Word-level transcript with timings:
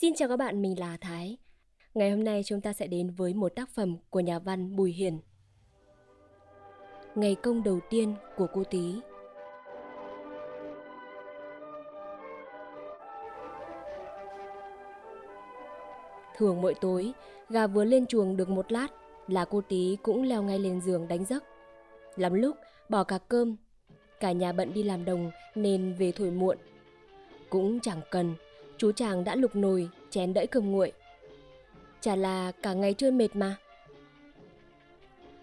Xin 0.00 0.14
chào 0.14 0.28
các 0.28 0.36
bạn, 0.36 0.62
mình 0.62 0.80
là 0.80 0.96
Thái. 1.00 1.36
Ngày 1.94 2.10
hôm 2.10 2.24
nay 2.24 2.42
chúng 2.44 2.60
ta 2.60 2.72
sẽ 2.72 2.86
đến 2.86 3.10
với 3.10 3.34
một 3.34 3.48
tác 3.54 3.68
phẩm 3.68 3.96
của 4.10 4.20
nhà 4.20 4.38
văn 4.38 4.76
Bùi 4.76 4.92
Hiền. 4.92 5.18
Ngày 7.14 7.34
công 7.34 7.62
đầu 7.62 7.80
tiên 7.90 8.14
của 8.36 8.46
cô 8.52 8.64
Tí 8.64 8.94
Thường 16.36 16.60
mỗi 16.62 16.74
tối, 16.80 17.12
gà 17.48 17.66
vừa 17.66 17.84
lên 17.84 18.06
chuồng 18.06 18.36
được 18.36 18.48
một 18.48 18.72
lát 18.72 18.88
là 19.28 19.44
cô 19.44 19.60
Tí 19.60 19.96
cũng 20.02 20.22
leo 20.22 20.42
ngay 20.42 20.58
lên 20.58 20.80
giường 20.80 21.08
đánh 21.08 21.24
giấc. 21.24 21.44
Lắm 22.16 22.34
lúc 22.34 22.56
bỏ 22.88 23.04
cả 23.04 23.18
cơm, 23.28 23.56
cả 24.20 24.32
nhà 24.32 24.52
bận 24.52 24.74
đi 24.74 24.82
làm 24.82 25.04
đồng 25.04 25.30
nên 25.54 25.94
về 25.98 26.12
thổi 26.12 26.30
muộn. 26.30 26.58
Cũng 27.50 27.80
chẳng 27.80 28.00
cần, 28.10 28.34
chú 28.78 28.92
chàng 28.92 29.24
đã 29.24 29.34
lục 29.34 29.56
nồi, 29.56 29.88
chén 30.10 30.34
đẫy 30.34 30.46
cơm 30.46 30.72
nguội. 30.72 30.92
Chả 32.00 32.16
là 32.16 32.52
cả 32.62 32.72
ngày 32.72 32.94
chưa 32.94 33.10
mệt 33.10 33.36
mà. 33.36 33.56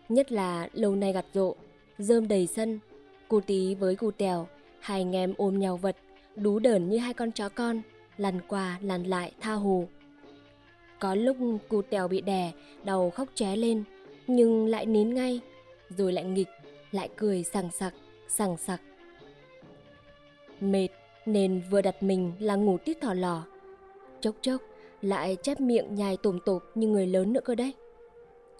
Nhất 0.09 0.31
là 0.31 0.70
lâu 0.73 0.95
nay 0.95 1.13
gặt 1.13 1.26
rộ, 1.34 1.55
rơm 1.98 2.27
đầy 2.27 2.48
sân, 2.48 2.80
cô 3.27 3.41
tí 3.48 3.76
với 3.76 3.95
cô 3.95 4.12
tèo, 4.12 4.48
hai 4.80 5.02
anh 5.02 5.16
em 5.16 5.34
ôm 5.38 5.59
nhau 5.59 5.77
vật, 5.77 5.95
đú 6.35 6.59
đờn 6.59 6.90
như 6.90 6.98
hai 6.98 7.13
con 7.13 7.31
chó 7.31 7.49
con, 7.49 7.81
lăn 8.17 8.40
qua 8.48 8.77
lăn 8.81 9.04
lại 9.04 9.31
tha 9.40 9.54
hồ. 9.54 9.88
Có 10.99 11.15
lúc 11.15 11.38
cô 11.70 11.81
tèo 11.90 12.07
bị 12.07 12.21
đè, 12.21 12.52
đầu 12.84 13.09
khóc 13.09 13.27
ché 13.35 13.55
lên, 13.55 13.84
nhưng 14.27 14.68
lại 14.68 14.85
nín 14.85 15.13
ngay, 15.13 15.40
rồi 15.90 16.13
lại 16.13 16.23
nghịch, 16.23 16.49
lại 16.91 17.09
cười 17.15 17.43
sằng 17.43 17.71
sặc, 17.71 17.93
sằng 18.27 18.57
sặc. 18.57 18.81
Mệt 20.62 20.88
nên 21.26 21.62
vừa 21.70 21.82
đặt 21.82 22.04
mình 22.04 22.32
là 22.40 22.55
ngủ 22.55 22.77
tít 22.77 23.02
thỏ 23.02 23.13
lò. 23.13 23.44
Chốc 24.22 24.36
chốc 24.41 24.62
lại 25.02 25.38
chép 25.44 25.62
miệng 25.62 25.96
nhai 25.96 26.18
tồm 26.18 26.40
tộp 26.46 26.63
như 26.76 26.88
người 26.88 27.08
lớn 27.08 27.34
nữa 27.34 27.41
cơ 27.46 27.55
đấy. 27.55 27.73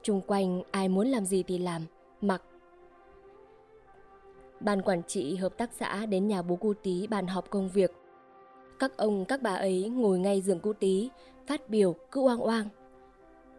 Trung 0.02 0.22
quanh 0.28 0.62
ai 0.72 0.90
muốn 0.90 1.08
làm 1.08 1.26
gì 1.26 1.44
thì 1.44 1.58
làm, 1.58 1.86
mặc. 2.22 2.42
Ban 4.60 4.82
quản 4.82 5.04
trị 5.04 5.36
hợp 5.36 5.58
tác 5.58 5.70
xã 5.80 6.06
đến 6.06 6.28
nhà 6.28 6.42
bố 6.42 6.56
cu 6.56 6.74
tí 6.74 7.08
bàn 7.08 7.28
họp 7.28 7.50
công 7.50 7.70
việc. 7.70 7.92
Các 8.80 8.98
ông 8.98 9.26
các 9.26 9.42
bà 9.42 9.54
ấy 9.54 9.90
ngồi 9.90 10.20
ngay 10.20 10.42
giường 10.42 10.60
cu 10.60 10.74
tí, 10.74 11.10
phát 11.48 11.70
biểu 11.70 11.96
cứ 12.12 12.22
oang 12.22 12.40
oang. 12.40 12.70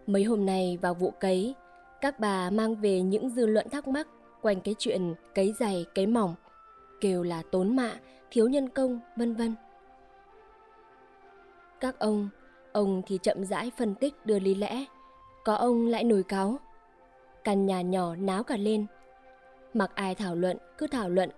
Mấy 0.07 0.25
hôm 0.25 0.47
nay 0.47 0.79
vào 0.83 0.95
vụ 0.95 1.11
cấy, 1.11 1.55
các 2.01 2.21
bà 2.21 2.51
mang 2.51 2.75
về 2.75 3.01
những 3.01 3.31
dư 3.31 3.47
luận 3.47 3.69
thắc 3.71 3.89
mắc 3.89 4.09
quanh 4.43 4.61
cái 4.61 4.75
chuyện 4.79 5.15
cấy 5.35 5.55
dày, 5.59 5.87
cấy 5.95 6.07
mỏng, 6.07 6.35
kêu 7.05 7.23
là 7.23 7.43
tốn 7.51 7.77
mạ, 7.77 7.93
thiếu 8.31 8.49
nhân 8.49 8.69
công, 8.69 9.01
vân 9.17 9.35
vân. 9.35 9.55
Các 11.81 11.99
ông, 11.99 12.29
ông 12.73 13.03
thì 13.07 13.19
chậm 13.23 13.45
rãi 13.45 13.71
phân 13.77 13.95
tích 13.95 14.15
đưa 14.27 14.39
lý 14.39 14.55
lẽ, 14.55 14.85
có 15.45 15.55
ông 15.55 15.87
lại 15.87 16.05
nổi 16.05 16.23
cáo. 16.23 16.59
Căn 17.45 17.67
nhà 17.67 17.81
nhỏ 17.81 18.17
náo 18.17 18.43
cả 18.43 18.57
lên. 18.57 18.87
Mặc 19.75 19.91
ai 19.95 20.15
thảo 20.15 20.35
luận 20.35 20.57
cứ 20.79 20.87
thảo 20.87 21.09
luận, 21.09 21.31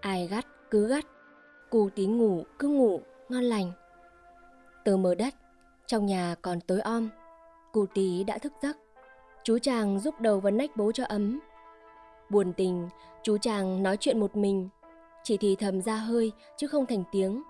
ai 0.00 0.26
gắt 0.26 0.46
cứ 0.70 0.88
gắt, 0.88 1.04
cù 1.70 1.88
tí 1.94 2.06
ngủ 2.06 2.44
cứ 2.58 2.68
ngủ, 2.68 3.00
ngon 3.28 3.42
lành. 3.42 3.72
Tờ 4.84 4.96
mở 4.96 5.14
đất, 5.14 5.34
trong 5.86 6.06
nhà 6.06 6.34
còn 6.42 6.60
tối 6.60 6.80
om, 6.80 7.08
cù 7.72 7.86
tí 7.94 8.24
đã 8.24 8.38
thức 8.38 8.52
giấc. 8.62 8.76
Chú 9.44 9.58
chàng 9.58 10.00
giúp 10.00 10.20
đầu 10.20 10.40
vào 10.40 10.50
nách 10.50 10.76
bố 10.76 10.92
cho 10.92 11.04
ấm. 11.04 11.40
Buồn 12.30 12.52
tình, 12.52 12.88
chú 13.22 13.38
chàng 13.38 13.82
nói 13.82 13.96
chuyện 13.96 14.20
một 14.20 14.36
mình, 14.36 14.68
chỉ 15.22 15.36
thì 15.36 15.56
thầm 15.56 15.80
ra 15.82 15.96
hơi 15.96 16.32
chứ 16.56 16.66
không 16.66 16.86
thành 16.86 17.04
tiếng. 17.12 17.42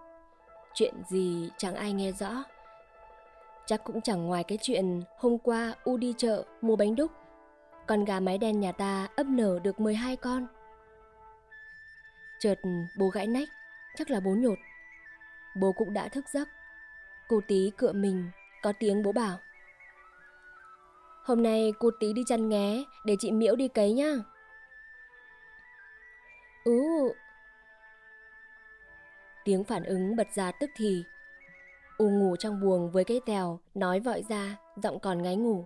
Chuyện 0.74 0.94
gì 1.08 1.50
chẳng 1.56 1.74
ai 1.74 1.92
nghe 1.92 2.12
rõ. 2.12 2.44
Chắc 3.66 3.84
cũng 3.84 4.00
chẳng 4.00 4.26
ngoài 4.26 4.44
cái 4.44 4.58
chuyện 4.62 5.02
hôm 5.18 5.38
qua 5.38 5.74
U 5.84 5.96
đi 5.96 6.14
chợ 6.16 6.44
mua 6.60 6.76
bánh 6.76 6.96
đúc. 6.96 7.10
Con 7.86 8.04
gà 8.04 8.20
mái 8.20 8.38
đen 8.38 8.60
nhà 8.60 8.72
ta 8.72 9.08
ấp 9.16 9.26
nở 9.26 9.58
được 9.62 9.80
12 9.80 10.16
con. 10.16 10.46
Chợt 12.38 12.60
bố 12.98 13.08
gãi 13.08 13.26
nách, 13.26 13.48
chắc 13.96 14.10
là 14.10 14.20
bố 14.20 14.30
nhột. 14.30 14.58
Bố 15.56 15.72
cũng 15.72 15.94
đã 15.94 16.08
thức 16.08 16.24
giấc. 16.32 16.48
Cô 17.28 17.40
tí 17.48 17.70
cựa 17.76 17.92
mình, 17.92 18.30
có 18.62 18.72
tiếng 18.78 19.02
bố 19.02 19.12
bảo. 19.12 19.38
Hôm 21.24 21.42
nay 21.42 21.72
cô 21.78 21.90
tí 22.00 22.12
đi 22.12 22.22
chăn 22.26 22.48
nghé 22.48 22.84
để 23.04 23.16
chị 23.18 23.32
Miễu 23.32 23.56
đi 23.56 23.68
cấy 23.68 23.92
nhá. 23.92 24.12
Ừ, 26.64 26.72
Tiếng 29.44 29.64
phản 29.64 29.84
ứng 29.84 30.16
bật 30.16 30.26
ra 30.34 30.52
tức 30.60 30.70
thì. 30.76 31.04
U 31.98 32.08
ngủ 32.10 32.36
trong 32.36 32.60
buồng 32.60 32.90
với 32.90 33.04
cái 33.04 33.20
tèo, 33.26 33.58
nói 33.74 34.00
vội 34.00 34.24
ra, 34.28 34.56
giọng 34.76 35.00
còn 35.00 35.22
ngáy 35.22 35.36
ngủ. 35.36 35.64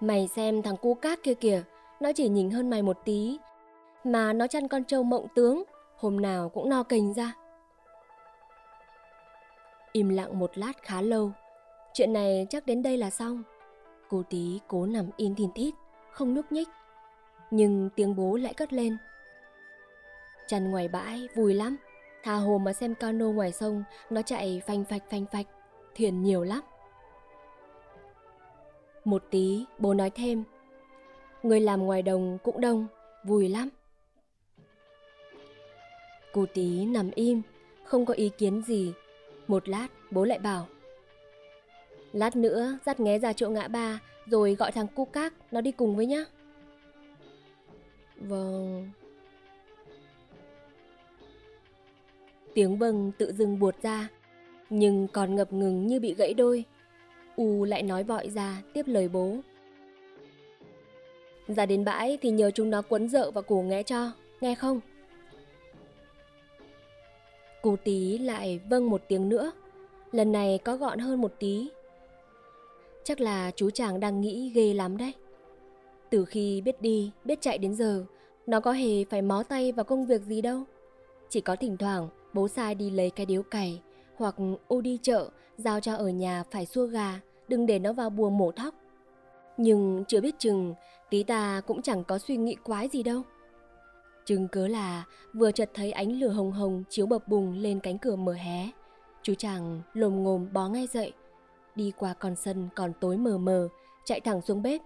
Mày 0.00 0.28
xem 0.28 0.62
thằng 0.62 0.76
cu 0.76 0.94
cát 0.94 1.22
kia 1.22 1.34
kìa, 1.34 1.62
nó 2.00 2.12
chỉ 2.12 2.28
nhìn 2.28 2.50
hơn 2.50 2.70
mày 2.70 2.82
một 2.82 2.96
tí, 3.04 3.38
mà 4.04 4.32
nó 4.32 4.46
chăn 4.46 4.68
con 4.68 4.84
trâu 4.84 5.02
mộng 5.02 5.26
tướng, 5.34 5.62
hôm 5.96 6.20
nào 6.20 6.48
cũng 6.48 6.68
no 6.68 6.82
cành 6.82 7.14
ra. 7.14 7.34
Im 9.92 10.08
lặng 10.08 10.38
một 10.38 10.58
lát 10.58 10.72
khá 10.82 11.00
lâu, 11.00 11.32
chuyện 11.92 12.12
này 12.12 12.46
chắc 12.50 12.66
đến 12.66 12.82
đây 12.82 12.96
là 12.96 13.10
xong. 13.10 13.42
Cô 14.08 14.22
tí 14.30 14.60
cố 14.68 14.86
nằm 14.86 15.10
in 15.16 15.34
thìn 15.34 15.50
thít, 15.54 15.74
không 16.10 16.34
nhúc 16.34 16.52
nhích. 16.52 16.68
Nhưng 17.50 17.90
tiếng 17.96 18.16
bố 18.16 18.36
lại 18.36 18.54
cất 18.54 18.72
lên. 18.72 18.96
Chăn 20.46 20.70
ngoài 20.70 20.88
bãi 20.88 21.28
vui 21.34 21.54
lắm, 21.54 21.76
Tha 22.24 22.34
hồ 22.34 22.58
mà 22.58 22.72
xem 22.72 22.94
cano 22.94 23.26
ngoài 23.26 23.52
sông, 23.52 23.84
nó 24.10 24.22
chạy 24.22 24.62
phanh 24.66 24.84
phạch 24.84 25.02
phanh 25.10 25.26
phạch, 25.32 25.46
thuyền 25.96 26.22
nhiều 26.22 26.44
lắm. 26.44 26.60
Một 29.04 29.24
tí, 29.30 29.64
bố 29.78 29.94
nói 29.94 30.10
thêm, 30.10 30.44
người 31.42 31.60
làm 31.60 31.86
ngoài 31.86 32.02
đồng 32.02 32.38
cũng 32.42 32.60
đông, 32.60 32.86
vui 33.24 33.48
lắm. 33.48 33.68
Cô 36.32 36.46
tí 36.54 36.84
nằm 36.84 37.10
im, 37.10 37.42
không 37.84 38.06
có 38.06 38.14
ý 38.14 38.28
kiến 38.28 38.62
gì. 38.62 38.92
Một 39.46 39.68
lát, 39.68 39.88
bố 40.10 40.24
lại 40.24 40.38
bảo. 40.38 40.66
Lát 42.12 42.36
nữa, 42.36 42.78
dắt 42.86 43.00
nghé 43.00 43.18
ra 43.18 43.32
chỗ 43.32 43.50
ngã 43.50 43.68
ba, 43.68 44.00
rồi 44.26 44.54
gọi 44.54 44.72
thằng 44.72 44.86
cu 44.94 45.04
các, 45.04 45.32
nó 45.50 45.60
đi 45.60 45.72
cùng 45.72 45.96
với 45.96 46.06
nhá. 46.06 46.24
Vâng, 48.16 48.90
Tiếng 52.54 52.78
bâng 52.78 53.12
tự 53.18 53.32
dưng 53.32 53.58
buột 53.58 53.74
ra, 53.82 54.08
nhưng 54.70 55.08
còn 55.08 55.34
ngập 55.34 55.52
ngừng 55.52 55.86
như 55.86 56.00
bị 56.00 56.14
gãy 56.14 56.34
đôi. 56.34 56.64
U 57.36 57.64
lại 57.64 57.82
nói 57.82 58.04
vội 58.04 58.28
ra 58.28 58.62
tiếp 58.72 58.82
lời 58.86 59.08
bố. 59.08 59.36
Ra 61.48 61.66
đến 61.66 61.84
bãi 61.84 62.18
thì 62.22 62.30
nhờ 62.30 62.50
chúng 62.50 62.70
nó 62.70 62.82
quấn 62.82 63.08
rợ 63.08 63.30
và 63.30 63.42
cổ 63.42 63.62
nghe 63.62 63.82
cho, 63.82 64.10
nghe 64.40 64.54
không? 64.54 64.80
Cú 67.62 67.76
tí 67.84 68.18
lại 68.18 68.60
vâng 68.70 68.90
một 68.90 69.02
tiếng 69.08 69.28
nữa, 69.28 69.52
lần 70.12 70.32
này 70.32 70.58
có 70.64 70.76
gọn 70.76 70.98
hơn 70.98 71.20
một 71.20 71.32
tí. 71.38 71.68
Chắc 73.04 73.20
là 73.20 73.50
chú 73.56 73.70
chàng 73.70 74.00
đang 74.00 74.20
nghĩ 74.20 74.50
ghê 74.54 74.74
lắm 74.74 74.96
đấy. 74.96 75.12
Từ 76.10 76.24
khi 76.24 76.60
biết 76.60 76.82
đi, 76.82 77.10
biết 77.24 77.40
chạy 77.40 77.58
đến 77.58 77.74
giờ, 77.74 78.04
nó 78.46 78.60
có 78.60 78.72
hề 78.72 79.04
phải 79.04 79.22
mó 79.22 79.42
tay 79.42 79.72
vào 79.72 79.84
công 79.84 80.06
việc 80.06 80.22
gì 80.22 80.40
đâu. 80.40 80.62
Chỉ 81.28 81.40
có 81.40 81.56
thỉnh 81.56 81.76
thoảng 81.76 82.08
Bố 82.34 82.48
sai 82.48 82.74
đi 82.74 82.90
lấy 82.90 83.10
cái 83.10 83.26
điếu 83.26 83.42
cày 83.42 83.82
hoặc 84.16 84.34
ô 84.68 84.80
đi 84.80 84.98
chợ 85.02 85.30
giao 85.56 85.80
cho 85.80 85.94
ở 85.96 86.08
nhà 86.08 86.42
phải 86.50 86.66
xua 86.66 86.86
gà, 86.86 87.20
đừng 87.48 87.66
để 87.66 87.78
nó 87.78 87.92
vào 87.92 88.10
buồng 88.10 88.38
mổ 88.38 88.52
thóc. 88.52 88.74
Nhưng 89.56 90.04
chưa 90.08 90.20
biết 90.20 90.34
chừng, 90.38 90.74
tí 91.10 91.22
ta 91.22 91.60
cũng 91.66 91.82
chẳng 91.82 92.04
có 92.04 92.18
suy 92.18 92.36
nghĩ 92.36 92.54
quái 92.54 92.88
gì 92.88 93.02
đâu. 93.02 93.22
Chừng 94.24 94.48
cớ 94.48 94.68
là 94.68 95.04
vừa 95.32 95.52
chợt 95.52 95.70
thấy 95.74 95.92
ánh 95.92 96.12
lửa 96.12 96.28
hồng 96.28 96.52
hồng 96.52 96.84
chiếu 96.88 97.06
bập 97.06 97.28
bùng 97.28 97.58
lên 97.58 97.80
cánh 97.80 97.98
cửa 97.98 98.16
mở 98.16 98.32
hé. 98.32 98.70
Chú 99.22 99.34
chàng 99.34 99.80
lồm 99.92 100.22
ngồm 100.22 100.48
bó 100.52 100.68
ngay 100.68 100.86
dậy, 100.86 101.12
đi 101.74 101.92
qua 101.98 102.14
con 102.14 102.36
sân 102.36 102.68
còn 102.74 102.92
tối 103.00 103.16
mờ 103.16 103.38
mờ, 103.38 103.68
chạy 104.04 104.20
thẳng 104.20 104.42
xuống 104.42 104.62
bếp. 104.62 104.80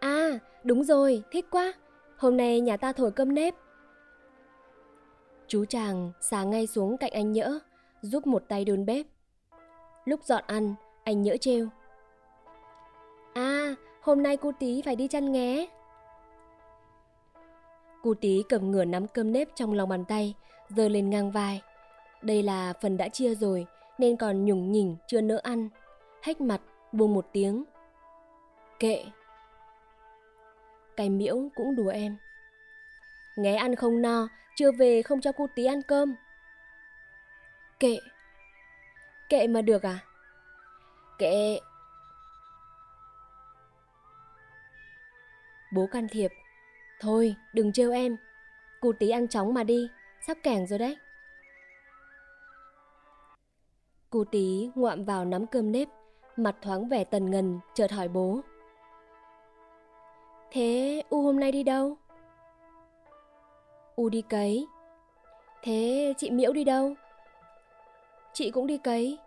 À, 0.00 0.38
đúng 0.64 0.84
rồi, 0.84 1.22
thích 1.30 1.46
quá. 1.50 1.72
Hôm 2.16 2.36
nay 2.36 2.60
nhà 2.60 2.76
ta 2.76 2.92
thổi 2.92 3.10
cơm 3.10 3.34
nếp, 3.34 3.54
Chú 5.52 5.64
chàng 5.64 6.12
xà 6.20 6.44
ngay 6.44 6.66
xuống 6.66 6.96
cạnh 6.96 7.12
anh 7.12 7.32
Nhỡ, 7.32 7.58
giúp 8.02 8.26
một 8.26 8.42
tay 8.48 8.64
đôn 8.64 8.86
bếp. 8.86 9.06
Lúc 10.04 10.24
dọn 10.24 10.44
ăn, 10.46 10.74
anh 11.04 11.22
Nhỡ 11.22 11.36
trêu. 11.36 11.68
À, 13.34 13.74
hôm 14.00 14.22
nay 14.22 14.36
cô 14.36 14.52
tí 14.58 14.82
phải 14.82 14.96
đi 14.96 15.08
chăn 15.08 15.32
nghé. 15.32 15.68
Cô 18.02 18.14
tí 18.14 18.42
cầm 18.48 18.70
ngửa 18.70 18.84
nắm 18.84 19.06
cơm 19.08 19.32
nếp 19.32 19.48
trong 19.54 19.72
lòng 19.72 19.88
bàn 19.88 20.04
tay, 20.04 20.34
giơ 20.68 20.88
lên 20.88 21.10
ngang 21.10 21.30
vai. 21.30 21.62
Đây 22.22 22.42
là 22.42 22.72
phần 22.82 22.96
đã 22.96 23.08
chia 23.08 23.34
rồi, 23.34 23.66
nên 23.98 24.16
còn 24.16 24.44
nhùng 24.44 24.72
nhỉnh 24.72 24.96
chưa 25.06 25.20
nỡ 25.20 25.40
ăn. 25.42 25.68
Hách 26.22 26.40
mặt, 26.40 26.60
buông 26.92 27.14
một 27.14 27.26
tiếng. 27.32 27.64
Kệ. 28.78 29.04
Cái 30.96 31.10
miễu 31.10 31.48
cũng 31.54 31.76
đùa 31.76 31.90
em. 31.90 32.16
Nghé 33.36 33.54
ăn 33.54 33.74
không 33.74 34.02
no, 34.02 34.28
chưa 34.56 34.72
về 34.72 35.02
không 35.02 35.20
cho 35.20 35.32
cô 35.32 35.46
tí 35.54 35.64
ăn 35.64 35.82
cơm. 35.82 36.14
Kệ. 37.80 37.98
Kệ 39.28 39.46
mà 39.46 39.62
được 39.62 39.82
à? 39.82 39.98
Kệ. 41.18 41.58
Bố 45.74 45.86
can 45.86 46.08
thiệp. 46.08 46.32
Thôi, 47.00 47.36
đừng 47.52 47.72
trêu 47.72 47.92
em. 47.92 48.16
cô 48.80 48.92
tí 48.98 49.10
ăn 49.10 49.28
chóng 49.28 49.54
mà 49.54 49.64
đi, 49.64 49.88
sắp 50.26 50.36
kẻng 50.42 50.66
rồi 50.66 50.78
đấy. 50.78 50.96
cô 54.12 54.24
tí 54.24 54.70
ngoạm 54.74 55.04
vào 55.04 55.24
nắm 55.24 55.46
cơm 55.46 55.72
nếp, 55.72 55.88
mặt 56.36 56.56
thoáng 56.62 56.88
vẻ 56.88 57.04
tần 57.04 57.30
ngần, 57.30 57.60
chợt 57.74 57.92
hỏi 57.92 58.08
bố. 58.08 58.40
Thế 60.50 61.02
U 61.08 61.22
hôm 61.22 61.40
nay 61.40 61.52
đi 61.52 61.62
đâu? 61.62 61.96
U 64.02 64.08
đi 64.08 64.22
cấy. 64.22 64.66
Thế 65.62 66.14
chị 66.18 66.30
Miễu 66.30 66.52
đi 66.52 66.64
đâu? 66.64 66.94
Chị 68.32 68.50
cũng 68.50 68.66
đi 68.66 68.78
cấy. 68.78 69.18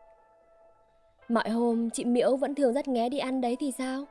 Mọi 1.30 1.50
hôm 1.50 1.89
chị 1.89 2.06
Miễu 2.06 2.36
vẫn 2.36 2.56
thường 2.56 2.74
rất 2.74 2.88
nghé 2.88 3.10
đi 3.10 3.18
ăn 3.18 3.42
đấy 3.42 3.57
thì 3.60 3.72
sao? 3.72 4.06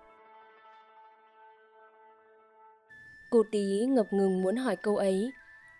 Cô 3.30 3.42
tí 3.52 3.86
ngập 3.88 4.06
ngừng 4.12 4.42
muốn 4.42 4.56
hỏi 4.56 4.76
câu 4.76 4.96
ấy, 4.96 5.30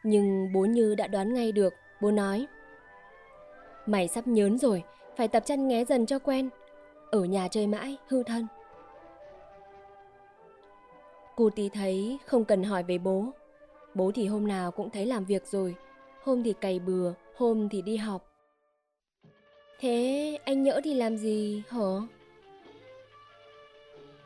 nhưng 0.03 0.53
bố 0.55 0.61
Như 0.61 0.95
đã 0.95 1.07
đoán 1.07 1.35
ngay 1.35 1.53
được, 1.53 1.75
bố 2.01 2.11
nói. 2.11 2.47
Mày 3.87 4.09
sắp 4.09 4.27
nhớn 4.27 4.59
rồi, 4.59 4.83
phải 5.17 5.29
tập 5.29 5.43
chăn 5.47 5.69
nghé 5.69 5.85
dần 5.85 6.07
cho 6.07 6.19
quen. 6.19 6.49
Ở 7.11 7.25
nhà 7.25 7.49
chơi 7.49 7.67
mãi, 7.67 7.97
hư 8.09 8.23
thân. 8.23 8.47
Cô 11.37 11.51
tí 11.51 11.69
thấy 11.69 12.19
không 12.27 12.45
cần 12.45 12.65
hỏi 12.65 12.83
về 12.83 12.99
bố. 12.99 13.25
Bố 13.95 14.13
thì 14.15 14.27
hôm 14.27 14.49
nào 14.49 14.71
cũng 14.71 14.91
thấy 14.91 15.07
làm 15.07 15.25
việc 15.25 15.47
rồi, 15.47 15.75
hôm 16.23 16.43
thì 16.43 16.53
cày 16.61 16.79
bừa, 16.79 17.15
hôm 17.37 17.69
thì 17.69 17.83
đi 17.83 17.97
học. 17.97 18.33
Thế 19.81 20.39
anh 20.45 20.63
nhỡ 20.63 20.81
thì 20.85 20.95
làm 20.95 21.17
gì 21.17 21.63
hả? 21.69 21.81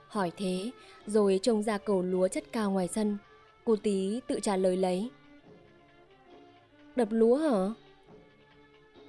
Hỏi 0.08 0.32
thế, 0.36 0.70
rồi 1.06 1.40
trông 1.42 1.62
ra 1.62 1.78
cầu 1.78 2.02
lúa 2.02 2.28
chất 2.28 2.44
cao 2.52 2.70
ngoài 2.70 2.88
sân. 2.88 3.18
Cô 3.64 3.76
tí 3.76 4.20
tự 4.26 4.40
trả 4.40 4.56
lời 4.56 4.76
lấy. 4.76 5.10
Đập 6.96 7.08
lúa 7.10 7.36
hả? 7.36 7.74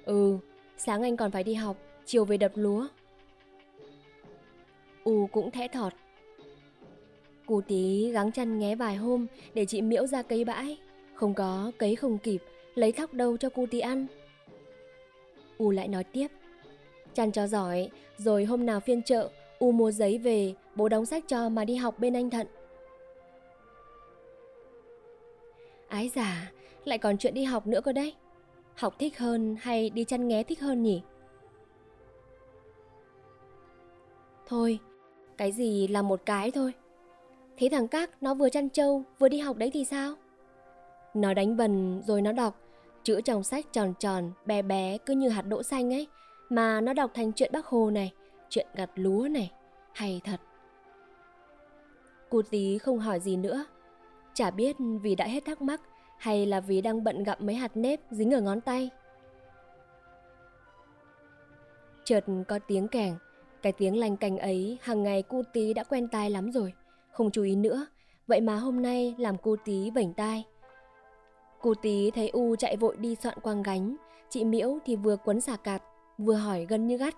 Ừ, 0.04 0.38
sáng 0.76 1.02
anh 1.02 1.16
còn 1.16 1.30
phải 1.30 1.44
đi 1.44 1.54
học, 1.54 1.76
chiều 2.06 2.24
về 2.24 2.36
đập 2.36 2.52
lúa. 2.54 2.86
U 5.04 5.26
cũng 5.32 5.50
thẽ 5.50 5.68
thọt. 5.68 5.92
Cụ 7.50 7.60
tí 7.60 8.10
gắng 8.10 8.32
chăn 8.32 8.58
nghé 8.58 8.74
vài 8.74 8.96
hôm 8.96 9.26
để 9.54 9.66
chị 9.66 9.82
miễu 9.82 10.06
ra 10.06 10.22
cấy 10.22 10.44
bãi. 10.44 10.78
Không 11.14 11.34
có, 11.34 11.72
cấy 11.78 11.96
không 11.96 12.18
kịp, 12.18 12.42
lấy 12.74 12.92
thóc 12.92 13.14
đâu 13.14 13.36
cho 13.36 13.50
cụ 13.50 13.66
tí 13.70 13.80
ăn. 13.80 14.06
U 15.58 15.70
lại 15.70 15.88
nói 15.88 16.04
tiếp. 16.04 16.28
Chăn 17.14 17.32
cho 17.32 17.46
giỏi, 17.46 17.90
rồi 18.18 18.44
hôm 18.44 18.66
nào 18.66 18.80
phiên 18.80 19.02
chợ, 19.02 19.30
U 19.58 19.72
mua 19.72 19.90
giấy 19.90 20.18
về, 20.18 20.54
bố 20.74 20.88
đóng 20.88 21.06
sách 21.06 21.24
cho 21.28 21.48
mà 21.48 21.64
đi 21.64 21.76
học 21.76 21.98
bên 21.98 22.16
anh 22.16 22.30
Thận. 22.30 22.46
Ái 25.88 26.10
già, 26.14 26.52
lại 26.84 26.98
còn 26.98 27.18
chuyện 27.18 27.34
đi 27.34 27.44
học 27.44 27.66
nữa 27.66 27.80
cơ 27.80 27.92
đấy. 27.92 28.14
Học 28.74 28.94
thích 28.98 29.18
hơn 29.18 29.56
hay 29.60 29.90
đi 29.90 30.04
chăn 30.04 30.28
nghé 30.28 30.42
thích 30.42 30.60
hơn 30.60 30.82
nhỉ? 30.82 31.02
Thôi, 34.46 34.78
cái 35.36 35.52
gì 35.52 35.88
là 35.88 36.02
một 36.02 36.20
cái 36.26 36.50
thôi. 36.50 36.72
Thế 37.60 37.68
thằng 37.72 37.88
Các 37.88 38.10
nó 38.20 38.34
vừa 38.34 38.48
chăn 38.48 38.68
trâu 38.68 39.02
vừa 39.18 39.28
đi 39.28 39.38
học 39.38 39.56
đấy 39.56 39.70
thì 39.72 39.84
sao? 39.84 40.14
Nó 41.14 41.34
đánh 41.34 41.56
vần 41.56 42.02
rồi 42.06 42.22
nó 42.22 42.32
đọc, 42.32 42.60
chữ 43.02 43.20
trong 43.20 43.42
sách 43.42 43.66
tròn 43.72 43.94
tròn, 43.98 44.32
bé 44.46 44.62
bé 44.62 44.98
cứ 45.06 45.14
như 45.14 45.28
hạt 45.28 45.42
đỗ 45.42 45.62
xanh 45.62 45.92
ấy, 45.92 46.06
mà 46.48 46.80
nó 46.80 46.92
đọc 46.92 47.10
thành 47.14 47.32
chuyện 47.32 47.50
bác 47.52 47.66
Hồ 47.66 47.90
này, 47.90 48.12
chuyện 48.48 48.66
gặt 48.74 48.90
lúa 48.94 49.28
này, 49.30 49.52
hay 49.92 50.20
thật. 50.24 50.40
Cô 52.30 52.42
tí 52.42 52.78
không 52.78 52.98
hỏi 52.98 53.20
gì 53.20 53.36
nữa, 53.36 53.64
chả 54.34 54.50
biết 54.50 54.76
vì 55.02 55.14
đã 55.14 55.26
hết 55.26 55.44
thắc 55.44 55.62
mắc 55.62 55.80
hay 56.18 56.46
là 56.46 56.60
vì 56.60 56.80
đang 56.80 57.04
bận 57.04 57.24
gặm 57.24 57.38
mấy 57.40 57.54
hạt 57.54 57.76
nếp 57.76 58.00
dính 58.10 58.34
ở 58.34 58.40
ngón 58.40 58.60
tay. 58.60 58.90
Chợt 62.04 62.24
có 62.48 62.58
tiếng 62.58 62.88
kèn, 62.88 63.14
cái 63.62 63.72
tiếng 63.72 63.98
lành 63.98 64.16
cành 64.16 64.38
ấy 64.38 64.78
hàng 64.82 65.02
ngày 65.02 65.22
cô 65.22 65.42
tí 65.52 65.74
đã 65.74 65.84
quen 65.84 66.08
tai 66.08 66.30
lắm 66.30 66.52
rồi, 66.52 66.72
không 67.12 67.30
chú 67.30 67.42
ý 67.42 67.56
nữa, 67.56 67.86
vậy 68.26 68.40
mà 68.40 68.56
hôm 68.56 68.82
nay 68.82 69.14
làm 69.18 69.36
cô 69.42 69.56
tí 69.64 69.90
vảnh 69.90 70.12
tai. 70.12 70.44
Cô 71.60 71.74
tí 71.74 72.10
thấy 72.10 72.28
U 72.28 72.56
chạy 72.56 72.76
vội 72.76 72.96
đi 72.96 73.14
soạn 73.14 73.40
quang 73.40 73.62
gánh, 73.62 73.96
chị 74.28 74.44
Miễu 74.44 74.78
thì 74.84 74.96
vừa 74.96 75.16
quấn 75.16 75.40
xà 75.40 75.56
cạp 75.56 75.82
vừa 76.18 76.34
hỏi 76.34 76.66
gần 76.68 76.86
như 76.86 76.96
gắt. 76.96 77.14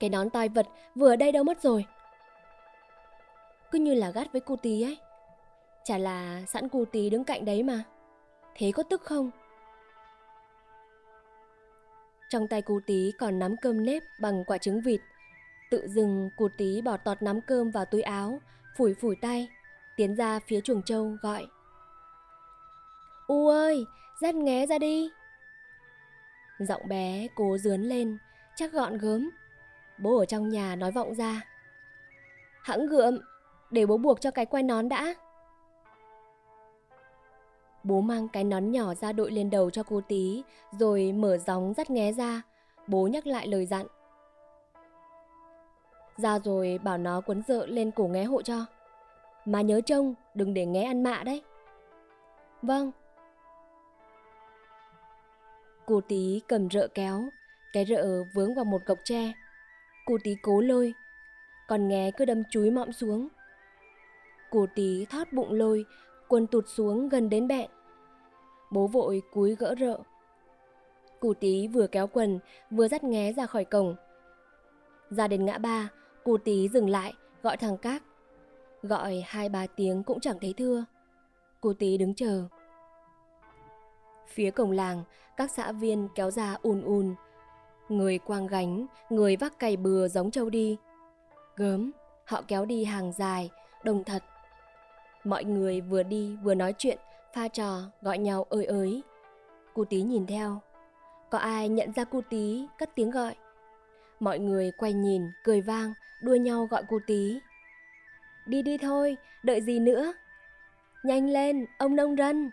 Cái 0.00 0.10
nón 0.10 0.30
tai 0.30 0.48
vật 0.48 0.66
vừa 0.94 1.08
ở 1.08 1.16
đây 1.16 1.32
đâu 1.32 1.44
mất 1.44 1.62
rồi? 1.62 1.84
Cứ 3.70 3.78
như 3.78 3.94
là 3.94 4.10
gắt 4.10 4.32
với 4.32 4.40
cô 4.40 4.56
tí 4.56 4.82
ấy. 4.82 4.98
Chả 5.84 5.98
là 5.98 6.42
sẵn 6.46 6.68
cô 6.68 6.84
tí 6.84 7.10
đứng 7.10 7.24
cạnh 7.24 7.44
đấy 7.44 7.62
mà. 7.62 7.84
Thế 8.54 8.72
có 8.72 8.82
tức 8.82 9.02
không? 9.02 9.30
Trong 12.30 12.48
tay 12.48 12.62
cô 12.62 12.80
tí 12.86 13.12
còn 13.18 13.38
nắm 13.38 13.56
cơm 13.62 13.84
nếp 13.84 14.02
bằng 14.20 14.44
quả 14.44 14.58
trứng 14.58 14.80
vịt. 14.80 15.00
Tự 15.70 15.88
dừng 15.88 16.30
cụt 16.36 16.52
tí 16.56 16.80
bỏ 16.82 16.96
tọt 16.96 17.22
nắm 17.22 17.40
cơm 17.40 17.70
vào 17.70 17.84
túi 17.84 18.02
áo, 18.02 18.40
phủi 18.76 18.94
phủi 18.94 19.16
tay, 19.16 19.48
tiến 19.96 20.14
ra 20.14 20.40
phía 20.46 20.60
chuồng 20.60 20.82
trâu 20.82 21.16
gọi. 21.22 21.46
U 23.26 23.48
ơi, 23.48 23.84
dắt 24.20 24.34
nghé 24.34 24.66
ra 24.66 24.78
đi. 24.78 25.10
Giọng 26.58 26.88
bé 26.88 27.28
cố 27.34 27.58
dướn 27.58 27.82
lên, 27.82 28.18
chắc 28.56 28.72
gọn 28.72 28.98
gớm. 28.98 29.30
Bố 29.98 30.18
ở 30.18 30.24
trong 30.24 30.48
nhà 30.48 30.76
nói 30.76 30.92
vọng 30.92 31.14
ra. 31.14 31.42
Hãng 32.62 32.86
gượm, 32.86 33.18
để 33.70 33.86
bố 33.86 33.96
buộc 33.96 34.20
cho 34.20 34.30
cái 34.30 34.46
quai 34.46 34.62
nón 34.62 34.88
đã. 34.88 35.14
Bố 37.82 38.00
mang 38.00 38.28
cái 38.28 38.44
nón 38.44 38.70
nhỏ 38.70 38.94
ra 38.94 39.12
đội 39.12 39.30
lên 39.30 39.50
đầu 39.50 39.70
cho 39.70 39.82
cô 39.82 40.00
tí, 40.08 40.42
rồi 40.72 41.12
mở 41.12 41.38
gióng 41.38 41.74
dắt 41.76 41.90
nghé 41.90 42.12
ra. 42.12 42.42
Bố 42.86 43.06
nhắc 43.06 43.26
lại 43.26 43.46
lời 43.46 43.66
dặn. 43.66 43.86
Ra 46.16 46.38
rồi 46.38 46.78
bảo 46.82 46.98
nó 46.98 47.20
quấn 47.20 47.42
dợ 47.48 47.66
lên 47.66 47.90
cổ 47.90 48.06
nghé 48.06 48.24
hộ 48.24 48.42
cho. 48.42 48.66
Mà 49.44 49.60
nhớ 49.60 49.80
trông, 49.80 50.14
đừng 50.34 50.54
để 50.54 50.66
nghé 50.66 50.82
ăn 50.82 51.02
mạ 51.02 51.22
đấy. 51.24 51.42
Vâng. 52.62 52.90
Cô 55.86 56.00
tí 56.08 56.40
cầm 56.48 56.70
rợ 56.70 56.88
kéo, 56.94 57.24
cái 57.72 57.84
rợ 57.84 58.24
vướng 58.34 58.54
vào 58.54 58.64
một 58.64 58.82
cọc 58.86 58.98
tre. 59.04 59.32
Cô 60.06 60.18
tí 60.24 60.36
cố 60.42 60.60
lôi, 60.60 60.94
còn 61.68 61.88
nghé 61.88 62.10
cứ 62.10 62.24
đâm 62.24 62.42
chúi 62.50 62.70
mõm 62.70 62.92
xuống. 62.92 63.28
Cô 64.50 64.66
tí 64.74 65.06
thoát 65.10 65.32
bụng 65.32 65.52
lôi, 65.52 65.84
quần 66.28 66.46
tụt 66.46 66.64
xuống 66.68 67.08
gần 67.08 67.30
đến 67.30 67.48
bẹn. 67.48 67.70
Bố 68.70 68.86
vội 68.86 69.22
cúi 69.32 69.54
gỡ 69.54 69.74
rợ. 69.80 69.98
Cụ 71.20 71.34
tí 71.34 71.68
vừa 71.68 71.86
kéo 71.86 72.06
quần, 72.06 72.38
vừa 72.70 72.88
dắt 72.88 73.04
nghé 73.04 73.32
ra 73.32 73.46
khỏi 73.46 73.64
cổng. 73.64 73.96
Ra 75.10 75.28
đến 75.28 75.44
ngã 75.44 75.58
ba, 75.58 75.88
Cô 76.24 76.36
tí 76.44 76.68
dừng 76.68 76.88
lại, 76.88 77.14
gọi 77.42 77.56
thằng 77.56 77.76
Các. 77.76 78.02
Gọi 78.82 79.24
hai 79.26 79.48
ba 79.48 79.66
tiếng 79.76 80.02
cũng 80.02 80.20
chẳng 80.20 80.38
thấy 80.40 80.54
thưa. 80.56 80.84
Cô 81.60 81.72
tí 81.78 81.98
đứng 81.98 82.14
chờ. 82.14 82.44
Phía 84.28 84.50
cổng 84.50 84.70
làng, 84.70 85.04
các 85.36 85.50
xã 85.50 85.72
viên 85.72 86.08
kéo 86.14 86.30
ra 86.30 86.56
ùn 86.62 86.82
ùn. 86.82 87.14
Người 87.88 88.18
quang 88.18 88.46
gánh, 88.46 88.86
người 89.10 89.36
vác 89.36 89.58
cày 89.58 89.76
bừa 89.76 90.08
giống 90.08 90.30
trâu 90.30 90.50
đi. 90.50 90.76
Gớm, 91.56 91.90
họ 92.24 92.42
kéo 92.48 92.64
đi 92.64 92.84
hàng 92.84 93.12
dài, 93.12 93.50
đồng 93.84 94.04
thật. 94.04 94.22
Mọi 95.24 95.44
người 95.44 95.80
vừa 95.80 96.02
đi 96.02 96.36
vừa 96.42 96.54
nói 96.54 96.74
chuyện, 96.78 96.98
pha 97.34 97.48
trò, 97.48 97.78
gọi 98.02 98.18
nhau 98.18 98.46
ơi 98.50 98.64
ới. 98.64 99.02
Cô 99.74 99.84
tí 99.84 100.02
nhìn 100.02 100.26
theo. 100.26 100.60
Có 101.30 101.38
ai 101.38 101.68
nhận 101.68 101.92
ra 101.92 102.04
cô 102.04 102.20
tí, 102.30 102.66
cất 102.78 102.90
tiếng 102.94 103.10
gọi. 103.10 103.34
Mọi 104.20 104.38
người 104.38 104.70
quay 104.70 104.92
nhìn, 104.92 105.30
cười 105.44 105.60
vang, 105.60 105.94
đua 106.22 106.34
nhau 106.34 106.66
gọi 106.66 106.82
cô 106.88 106.98
tí. 107.06 107.40
Đi 108.46 108.62
đi 108.62 108.78
thôi, 108.78 109.16
đợi 109.42 109.60
gì 109.60 109.78
nữa? 109.78 110.12
Nhanh 111.02 111.30
lên, 111.30 111.66
ông 111.78 111.96
nông 111.96 112.16
rân. 112.16 112.50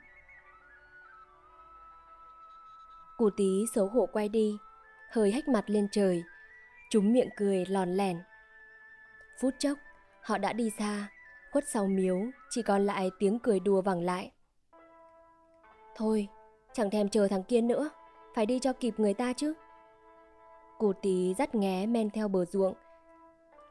Cô 3.18 3.30
tí 3.38 3.66
xấu 3.74 3.88
hổ 3.88 4.06
quay 4.06 4.30
đi, 4.30 4.58
hơi 5.10 5.32
hách 5.32 5.48
mặt 5.48 5.64
lên 5.68 5.88
trời. 5.92 6.24
Chúng 6.90 7.14
miệng 7.14 7.30
cười 7.38 7.66
lòn 7.66 7.98
lẻn. 7.98 8.18
Phút 9.40 9.54
chốc, 9.60 9.78
họ 10.22 10.38
đã 10.38 10.54
đi 10.54 10.70
xa, 10.80 11.08
khuất 11.52 11.68
sau 11.68 11.88
miếu, 11.88 12.18
chỉ 12.50 12.62
còn 12.62 12.86
lại 12.86 13.12
tiếng 13.20 13.40
cười 13.40 13.60
đùa 13.60 13.82
vẳng 13.82 14.02
lại. 14.02 14.32
Thôi, 15.96 16.28
chẳng 16.74 16.90
thèm 16.90 17.10
chờ 17.10 17.28
thằng 17.28 17.44
kia 17.44 17.62
nữa, 17.62 17.90
phải 18.36 18.46
đi 18.46 18.60
cho 18.60 18.74
kịp 18.74 18.94
người 18.98 19.14
ta 19.14 19.34
chứ. 19.34 19.54
Cô 20.82 20.94
tí 21.02 21.34
dắt 21.38 21.56
nghé 21.56 21.86
men 21.86 22.10
theo 22.10 22.28
bờ 22.28 22.46
ruộng. 22.46 22.74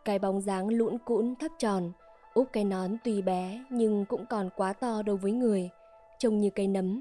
Cái 0.05 0.19
bóng 0.19 0.40
dáng 0.40 0.69
lũn 0.69 0.99
cũn 1.05 1.35
thấp 1.40 1.50
tròn, 1.59 1.93
úp 2.35 2.52
cái 2.52 2.64
nón 2.64 2.97
tuy 3.05 3.23
bé 3.23 3.64
nhưng 3.71 4.05
cũng 4.05 4.26
còn 4.26 4.50
quá 4.57 4.73
to 4.73 5.02
đối 5.02 5.17
với 5.17 5.33
người, 5.33 5.71
trông 6.19 6.40
như 6.40 6.50
cây 6.50 6.67
nấm. 6.69 7.00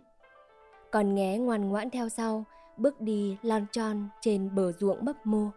Còn 0.92 1.16
nghé 1.16 1.38
ngoan 1.38 1.70
ngoãn 1.70 1.90
theo 1.90 2.10
sau, 2.10 2.44
bước 2.78 3.02
đi 3.02 3.38
lon 3.42 3.66
tròn 3.72 4.10
trên 4.22 4.56
bờ 4.56 4.72
ruộng 4.72 5.06
bấp 5.06 5.26
mô 5.26 5.50